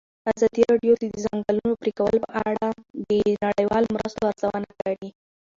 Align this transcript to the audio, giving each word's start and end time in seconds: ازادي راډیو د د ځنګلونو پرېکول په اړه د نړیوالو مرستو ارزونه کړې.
ازادي 0.35 0.61
راډیو 0.71 0.93
د 0.97 1.03
د 1.13 1.15
ځنګلونو 1.25 1.71
پرېکول 1.81 2.15
په 2.23 2.29
اړه 2.49 2.67
د 3.09 3.11
نړیوالو 3.45 3.93
مرستو 3.95 4.21
ارزونه 4.31 4.69
کړې. 4.81 5.07